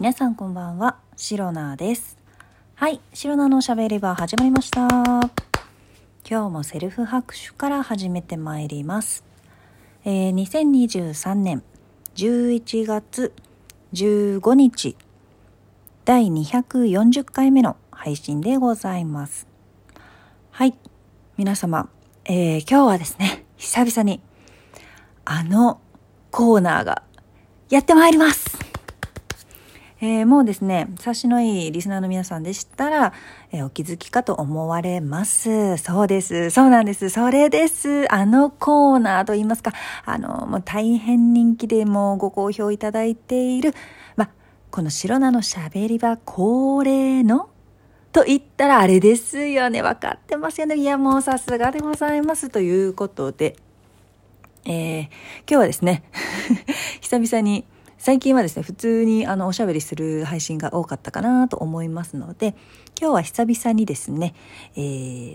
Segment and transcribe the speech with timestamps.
[0.00, 2.16] 皆さんこんばんは、シロナです。
[2.74, 4.88] はい、シロナのおしゃべり場始まりました。
[4.88, 5.30] 今
[6.24, 9.26] 日もセルフ拍手から始めてまいります。
[10.06, 11.62] えー、2023年
[12.14, 13.34] 11月
[13.92, 14.96] 15日、
[16.06, 19.46] 第240回目の配信でございます。
[20.50, 20.74] はい、
[21.36, 21.90] 皆様、
[22.24, 24.22] えー、今日はですね、久々に
[25.26, 25.78] あの
[26.30, 27.02] コーナーが
[27.68, 28.69] やってまいります。
[30.02, 33.12] えー、もうですね、察しのいいリスナーの皆さんでしたら、
[33.52, 35.76] えー、お気づきかと思われます。
[35.76, 36.48] そうです。
[36.48, 37.10] そうなんです。
[37.10, 38.10] それです。
[38.10, 39.72] あのコーナーと言いますか、
[40.06, 43.74] あの、もう大変人気でもうご好評いただいている、
[44.16, 44.30] ま、
[44.70, 47.50] この白菜のしゃべり場恒例の
[48.12, 49.82] と言ったらあれですよね。
[49.82, 50.76] 分かってますよね。
[50.76, 52.48] いや、もうさすがでございます。
[52.48, 53.54] ということで、
[54.64, 55.10] えー、今
[55.46, 56.04] 日はですね、
[57.02, 57.66] 久々に、
[58.00, 62.54] 最近はですね、普通にあのおしゃべりする配信が多かったかなと思いますので、
[62.98, 64.34] 今日は久々にですね、
[64.74, 64.80] え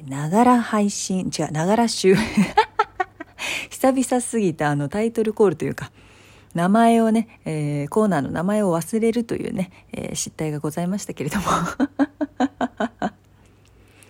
[0.04, 2.16] ー、ながら配信、違う、ながら集、
[3.70, 5.92] 久々すぎたあのタイトルコールというか、
[6.56, 11.46] 名前をね、えー、コーナーの名前を忘れるというね、えー、失態がございましたけれども。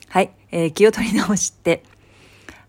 [0.07, 1.83] はい、えー、気を取り直して、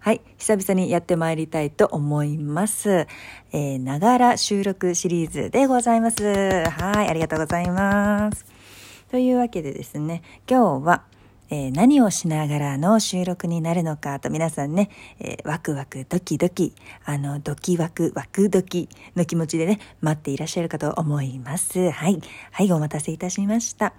[0.07, 0.21] はい。
[0.39, 3.09] 久々にやってまいりたいと思います。
[3.51, 6.23] え、ながら収録シリーズでございます。
[6.23, 7.09] はい。
[7.09, 8.45] ありがとうございます。
[9.11, 11.03] というわけでですね、今日は、
[11.51, 16.73] えー、何をしながらの収録になるのかと皆さんね、えー、ワクワクドキドキ、
[17.05, 21.91] あの、ドキワクワクドキの気持ちでね、待っていらっしゃるかと思います。
[21.91, 22.21] はい。
[22.53, 23.93] はい、お待たせいたしました。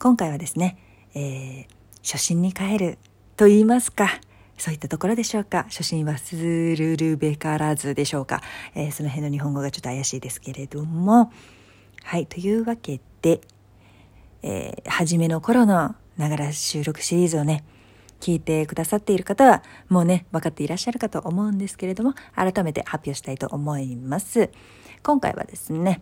[0.00, 0.76] 今回はですね、
[1.14, 1.66] えー、
[2.02, 2.98] 初心に帰る
[3.36, 4.18] と言いますか、
[4.58, 5.64] そういったところでしょうか？
[5.64, 8.42] 初心はするるべからずでしょうか？
[8.74, 11.32] えー、その辺の日本語がちょっと怪しいですけれども。
[12.02, 12.26] はい。
[12.26, 13.40] というわけで、
[14.42, 17.64] えー、初めの頃のながら収録シリーズをね、
[18.20, 24.50] 聞いてくださっている方は、もうね、分かっていらっしゃるかと思うんですけれども、改めて発表したいと思います。
[25.02, 26.00] 今回はですね、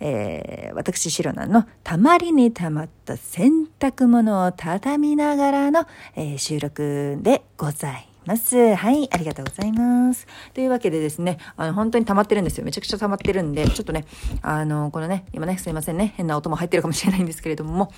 [0.00, 8.74] えー、私、シロナのたまりにたまった洗濯物を畳みながらの、えー、収録でございます。
[8.74, 10.26] はい、ありがとうございます。
[10.52, 12.64] というわけでですね、あの、本当に溜まってるんですよ。
[12.64, 14.04] めちゃくちゃ溜まってるんで、ちょっとね、
[14.42, 17.90] あの、このね、今ね、すいませんね、変な音も入ってるかもしれないんですけれども、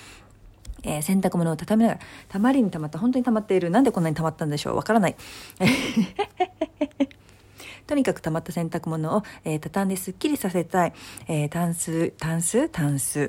[0.83, 3.69] えー、洗濯物を畳みながら、たまりに溜まった、本当に溜まっている。
[3.69, 5.15] なんでこんなに溜まったんでしょうわからない。
[7.89, 10.93] とにかく溜まった洗濯物を、えー、畳んですっきりさせたい、
[11.27, 12.69] えー、タンス、タンス？
[12.69, 13.27] タンス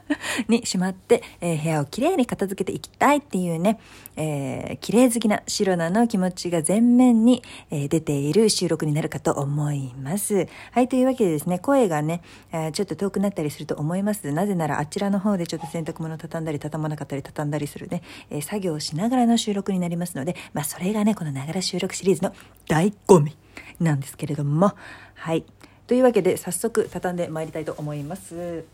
[0.48, 3.78] にしまって、えー、部屋をきれいに片付けていきたいっていうね、
[4.16, 10.46] えー、綺麗好きなシロナの気持ちが前面に、えー、出ている収録になるかと思います。
[10.72, 12.20] はい、というわけでですね、声がね、
[12.52, 14.30] えー、ちょっと遠くなったりすると思います。
[14.30, 22.34] なぜならあちらの方でちょっと洗濯物畳んだり畳まなかったり畳んだりするね、えー、作業をしながらの収録になりますので、まあそれがね、このながら収録シリーズの
[22.66, 23.41] 醍醐味。
[23.80, 24.72] なんですけれども。
[25.14, 25.44] はい。
[25.86, 28.64] というわけで早速畳んでまいりたいと思います。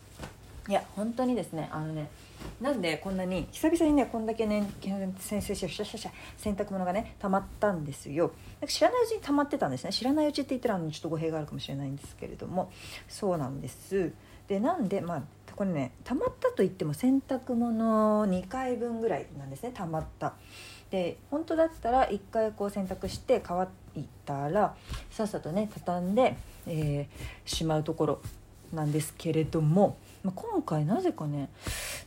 [0.69, 2.11] いや本当にですねあのね
[2.61, 4.71] なんでこんなに久々にねこんだけね
[5.19, 8.33] 先生洗濯物がね溜まったんですよ。
[8.61, 9.93] なんか知らないうちに溜まってたんですね。
[9.93, 12.71] 知らないうちって言ったらあのちょっと語弊があるかもしれないんですけれども。
[13.09, 14.13] そうなんです。
[14.47, 15.23] でなんでまあ
[15.57, 20.35] これね溜まったといっても洗濯物2回分ぐらいなんですね溜まった。
[20.91, 24.75] で本当だったら1回こう洗濯して乾いたら
[25.11, 26.37] さっさとね畳んで、
[26.67, 28.21] えー、しまうところ
[28.73, 31.49] なんですけれども、まあ、今回なぜかね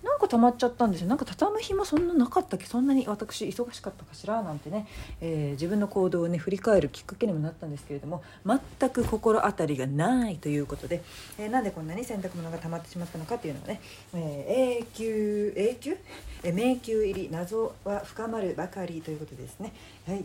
[0.03, 1.07] なんか溜まっちゃったんですよ。
[1.07, 2.65] なんか畳む暇そんななかったっけ？
[2.65, 4.41] そんなに私忙しかったかしら？
[4.43, 4.87] なんてね、
[5.21, 11.03] えー、自分の行動をね振り返るきっかけにもなったんですけれども全く心当たりがないということで、
[11.37, 13.81] えー、なんでこんなに洗濯物が溜まってしまったのかっていうのはね、
[14.13, 15.97] えー、永久永久、
[16.43, 19.73] え迷宮入り謎は深まるばかりということですね。
[20.07, 20.23] はい。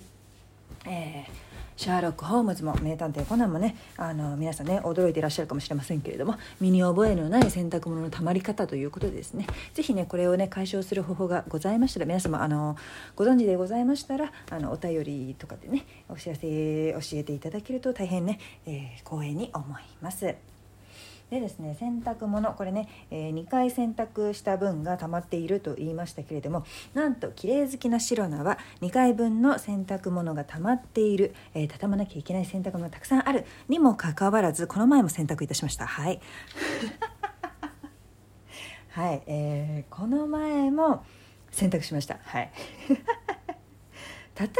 [0.87, 1.31] えー、
[1.77, 12.77] シャーロック・ホームズも名探偵コナンもねあの皆さんね驚いていらっしゃるかもしれませんけれども身に覚えのない洗濯物のたまり方ということでですね是非ねこれをね解消する方法がございましたら皆様あの
[13.15, 16.41] ご存知でございましたらあのお便りとかでねお知らせ
[16.93, 20.56] 教えていただけると大変ね、えー、光栄に思います。
[21.31, 26.65] でですね洗濯物これね、えー、2回洗濯した分が溜まっていると言いましたけれども
[26.95, 35.87] なんと綺麗好きなシロナは2回分の洗濯物が溜まっている、えー、畳まなきゃいけない洗濯物がたくさんあるにもかかわらずこの前も洗濯いたしました。
[35.87, 36.21] はい。
[38.91, 41.05] はい、えー、この前も
[41.51, 42.19] 洗濯しました。
[42.23, 42.53] はい。
[44.35, 44.57] 畳んで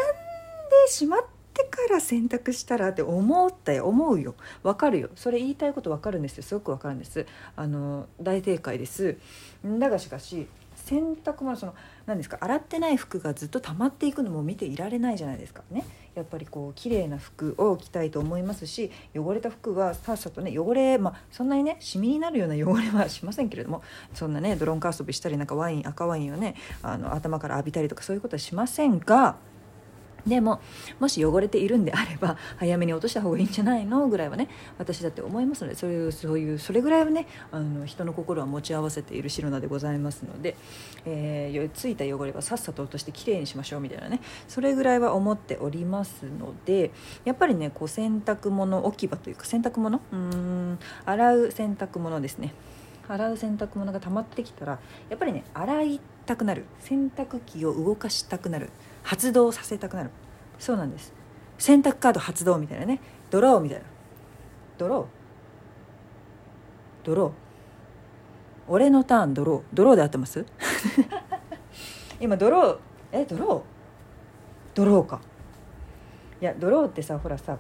[0.89, 1.25] しまっ
[1.57, 4.35] ってから洗濯したらって思ったよ思うよ。
[4.63, 5.09] わかるよ。
[5.15, 6.43] それ言いたいことわかるんですよ。
[6.43, 7.27] すごくわかるんです。
[7.57, 9.17] あの大正解です。
[9.65, 11.75] だがしかし洗濯物その
[12.05, 15.63] 何ですか洗ってない服がずっと溜まっていくのも見ていられないじゃないですか。
[15.71, 15.85] ね。
[16.15, 23.83] やっぱりこう綺麗な服を着たいと思いますし汚れた服はさっさとね汚れまあそんなにねシミになるような汚れはしませんけれども
[24.15, 29.37] そんなねドロンカー遊びしたりなんかワイン赤ワインをねあの頭から浴びたりとかそういうことはしませんが
[30.27, 30.61] でも
[30.99, 34.09] もし汚れているんであれば早めに落とした方がいいんじゃないの？
[34.09, 40.57] ぐらいはね私だって思いますのでそういうそういうそれぐらいはねあの人の心は持ち合わせている白菜でございますので、
[41.05, 46.91] えー、ついた汚れはさっさと落としてきれいにしましょうみたいなねそれぐらいは思っておりますので
[47.25, 50.01] やっぱりねこう洗濯物置き場というか洗濯物？
[50.13, 52.53] うん洗う洗濯物ですね。
[53.09, 56.65] 洗う洗濯物が溜まってきたらやっぱりね洗いたくなる。
[56.81, 58.71] 洗濯機を動かしたくなる。
[59.07, 60.11] 発動させたくなる。
[60.59, 61.15] そうなんです。
[61.59, 63.01] 洗濯カード発動みたいなね。
[63.31, 63.85] ドローみたいな。
[64.79, 65.07] ドロー？
[67.07, 67.31] ドロー。
[68.67, 69.63] 俺のターンドロー。
[69.73, 70.45] ドローで合ってます？
[72.21, 72.79] 今ドロー。
[73.13, 74.77] えドロー？
[74.77, 75.21] ドローか。
[76.41, 77.59] いやドローってさほらさ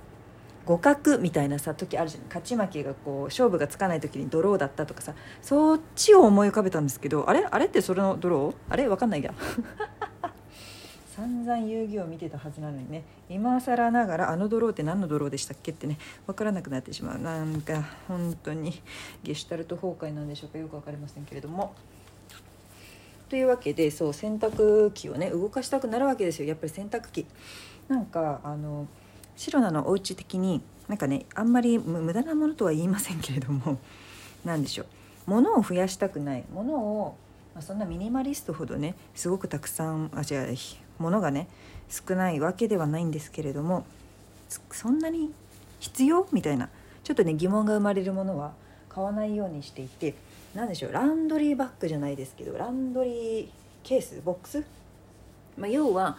[0.66, 2.25] 互角みたいなさ時あるじゃん。
[2.25, 7.46] 勝ち負けがこう勝負がつかない時にドローだったとかさそっちを思い浮かべたんですけどあれ？
[7.49, 8.54] あれってそれのドロー？
[8.69, 8.88] あれ？
[8.88, 9.32] わかんないや。
[11.16, 15.96] 散々遊戯を見てたはずなのにね今更ながらあのドローって何のドローでしたっけってね
[16.26, 18.82] 分からなくなってしまうなんか本当に
[19.22, 21.74] ゲシュタルト崩壊なんでしょうかよく分かりませんけれども。
[23.30, 27.26] というわけでそう洗濯機をね動かしたくなるわけですよやっぱり洗濯機。
[27.88, 28.86] なんかあの
[29.36, 33.78] 白菜のお家的になんかねあんまり無駄なものとは言いませんけれども
[34.44, 34.86] 何でしょう
[35.26, 37.16] 物を増やしたくない物を
[37.56, 40.46] まあ、そんなミニマリストほどねすごくたくさんあじゃ
[40.98, 41.48] あ物がね
[41.88, 43.87] 少ないわけではないんですけれども
[44.70, 45.32] そんなに
[45.81, 46.26] 必要？
[46.32, 46.69] みたいな。
[47.04, 48.52] ちょっとね疑問が生まれるものは
[48.88, 50.14] 買わないようにしていて
[50.54, 50.93] 何でしょう？
[50.93, 53.48] ランドリーバッグじゃないですけどランドリー
[53.84, 54.20] ケース？
[54.25, 54.64] ボックス、
[55.56, 56.16] まあ、要は、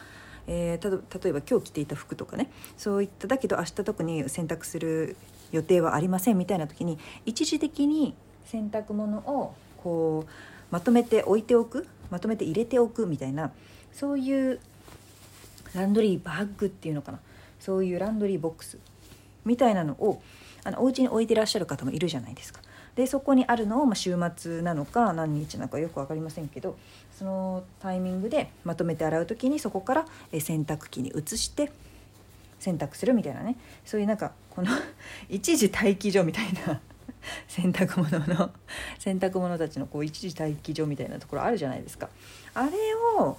[0.47, 2.49] えー、例えば今日着ていた服とかね。
[2.77, 5.17] そういっただけど明日特に洗濯する
[5.51, 8.13] 予定はありませんみたいな時に一時的に
[8.45, 9.53] 洗濯物を
[9.83, 10.31] こう
[10.71, 11.87] まとめて置いておく？
[12.09, 13.05] まとめて入れておく？
[13.05, 13.51] みたいな
[13.97, 14.59] そういう
[15.73, 17.19] ランドリーバッグっていうのかな。
[17.59, 18.77] そういうランドリーボックス
[19.43, 20.21] みたいなのを
[20.63, 22.61] あのお家に置いてらっしゃる方もいるじゃないですか。
[22.95, 26.77] でそこにあるのを、まあ、週末なのか何日なのかよく分かりませんけど
[27.15, 31.71] そのタイミングでまとめて洗う時にそこから洗濯機に移して
[32.59, 33.55] 洗濯するみたいなね。
[33.83, 34.69] そういうなんかこの
[35.27, 36.81] 一時待機所みたいな
[37.47, 38.51] 洗濯物の
[38.99, 42.09] 洗濯物たちのこう一時待機所みたいなところあるじゃないですか。
[42.53, 42.71] あれ
[43.19, 43.37] を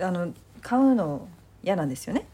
[0.00, 0.32] あの
[0.62, 1.28] 買うの
[1.62, 2.26] 嫌なんですよね。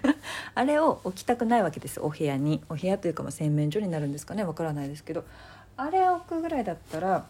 [0.54, 2.62] あれを置きたくないわけですお部屋に。
[2.68, 4.44] お部屋というかま洗面所になるんですかね。
[4.44, 5.24] わからないですけど。
[5.76, 7.26] あれを置くぐらいだったら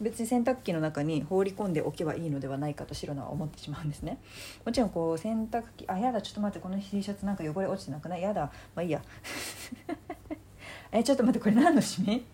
[0.00, 4.18] 別に洗濯機の中に放り込んでおけばいいのではないかと白菜は思ってしまうんですね。
[4.64, 8.22] もちろんこう洗濯機あやだちょっと待ってこの T シャツなんか汚れ落ちてなくない？
[8.22, 8.50] やだ。
[8.74, 9.02] まあいいや。
[10.92, 12.24] えちょっと待ってこれ何のシミ？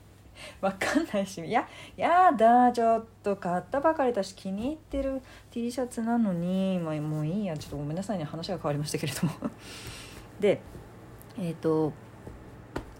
[0.60, 1.66] わかんないしいや
[1.96, 9.32] やだちょっと買ったばかりだし気に入ってる T シャツなのに、まあ、もういいやちょっとごめんなさいね話が変わりましたけれども。
[10.40, 10.60] で
[11.38, 11.92] えっ、ー、と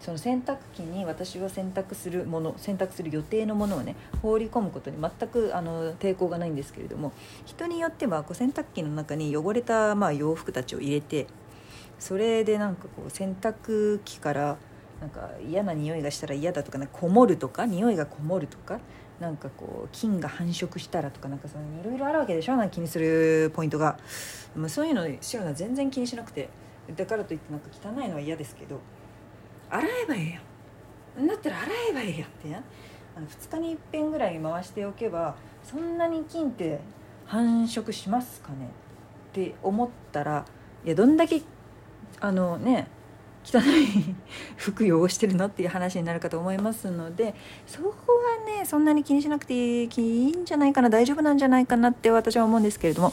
[0.00, 7.12] その洗濯機に私は洗濯するもの洗濯する予定のものをね放り込むことに全くあの抵抗がないんですけれども
[7.44, 11.26] 人によってはこう洗濯機の中に汚れたまあ洋服たちを入れて
[11.98, 14.58] それでなんかこう洗濯機から
[15.00, 18.80] なんか嫌な匂いがしたら嫌だとかねこもるとか匂いがこもるとか
[19.20, 23.98] なんかこう菌が繁殖したらとかなんかそのいろいろあるわけでしょなんか気にするポイントが、
[24.54, 26.48] まあ、そういうの白菜全然気にしなくて
[26.94, 28.80] だからといってなんか汚いのは嫌ですけど
[29.70, 30.40] 洗えばいいや
[31.22, 31.26] ん。
[31.26, 32.62] だったら洗えばいいやんってね
[33.16, 35.34] あの2日にいっぺんぐらい回しておけば
[35.64, 36.80] そんなに菌って
[37.24, 38.68] 繁殖しますかね
[39.30, 40.44] って思ったら
[40.84, 41.42] いやどんだけ
[42.20, 42.88] あのね
[43.46, 44.14] 汚い
[44.56, 47.34] 服汚してるのっていう話になるかと思いますので
[47.66, 53.12] そこはねそんなに気にしなくていいんじゃないかな大丈夫なんじゃないかなって私は思うんですけれども。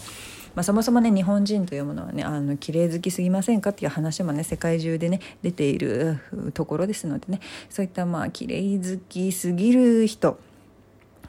[0.56, 6.20] まあ、そもそもね日本人というものはねあの綺麗好きすぎませんかっていう話もね世界中でね出ている
[6.54, 7.40] ところですのでね
[7.72, 10.40] そういったまあ綺麗好きすぎる人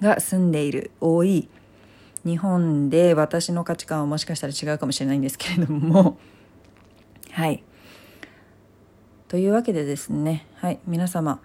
[0.02, 1.49] が住んでいる多い
[2.26, 6.18] 日本で私の価値観はもしかしたら違うかもしれないんですけれども
[7.30, 7.62] はい
[9.35, 11.41] というわけでですね、はい、皆様、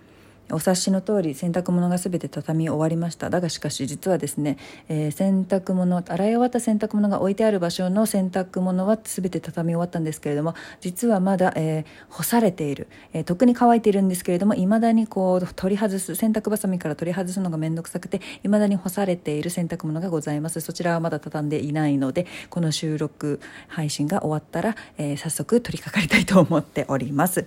[0.51, 3.29] お察しの通り洗濯物が全て畳み終わりました。
[3.29, 20.61] だがしかし実はですね、えー、洗濯物洗い終わった洗濯物が置いてある場所の洗濯物は全て畳み終わったんですけれども実はまだ、えー、干されている、えー、特に乾いているんですけれどもいまだにこう取り外す洗濯ばさみから取り外すのが面倒くさくていまだに干されている洗濯物がございます。
[20.61, 27.45] そちらはまだ畳んでいないのでこの収録配信が終わったら、え早速取り掛かりたいと思っております。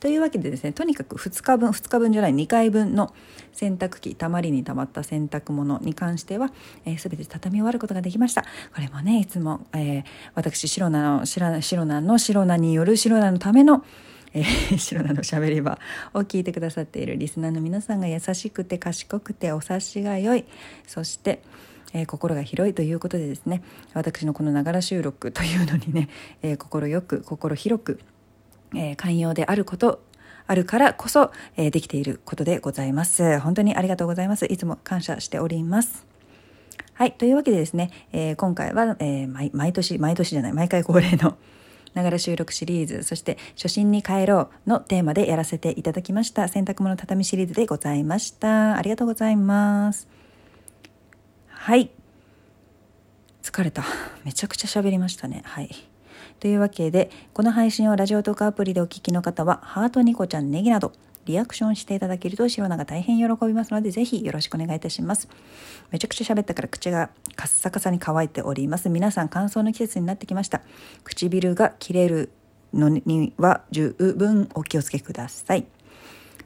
[0.00, 3.14] というわけでですねとにかく2日分2日分じゃない2回分の
[3.52, 6.52] 洗濯機たまりにたまった洗濯物に関しては、
[6.84, 8.42] えー、全て畳み終わることができました。
[8.42, 10.04] これもねいつも、えー、
[10.34, 13.84] 私白菜の白菜の白菜による白菜のための
[14.32, 15.78] えー、 白菜のしゃべり場
[16.14, 20.44] を聞いてくださっているリスナーの皆さんが優しくて賢くてお察しが良い。
[20.86, 21.42] そして
[21.92, 23.62] えー、心が広いということでですね
[23.94, 26.08] 私のこのながら収録というのにね、
[26.40, 28.00] えー、心よく心広く
[28.74, 30.02] えー、寛容であること
[30.46, 33.38] あるからこそ、えー、できていることでございます。
[33.38, 34.46] 本当にありがとうございます。
[34.46, 36.06] いつも感謝しております。
[36.94, 37.12] はい。
[37.12, 41.38] というわけでですね、えー、今回は、え毎毎年、毎年じゃない、毎回恒例の
[41.94, 46.48] ながら収録シリーズ、そして初心に帰ろうのテーマでやらせていただきました。
[46.48, 48.76] 洗濯物畳シリーズでございました。
[48.76, 50.08] ありがとうございます。
[51.46, 51.90] はい。
[53.42, 53.84] 疲れた。
[54.24, 55.42] めちゃくちゃ喋りましたね。
[55.44, 55.89] はい。
[56.38, 60.92] というわけで、この配信をラジオトークアプリでお聞きの方は、ハートニコちゃんネギなど、
[61.26, 65.28] リアクションしていただけると白菜が大変喜びますので、ぜひよろしくお願いいたします。
[65.90, 68.88] めちゃくちゃ喋ったから口がカッサカサに乾いております。
[68.88, 70.62] 皆さん乾燥の季節になってきました。
[71.04, 72.30] 唇が切れる
[72.72, 75.66] のには十分お気をつけください。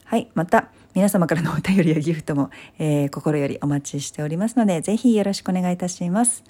[0.03, 0.29] はい。
[0.35, 6.43] また、皆様からのお便りやギフトも、えー、心よりお待ちしておりますので、ぜひよろしくお願いいたします。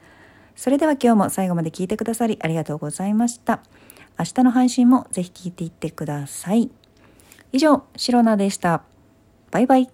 [0.56, 3.62] それでは今日も最後まで聞いてくださりありがとうございました。
[4.18, 6.72] 明日の配信もぜひ聞いていってください。
[7.52, 8.84] 以上、シロナでした。
[9.52, 9.90] バイバイ。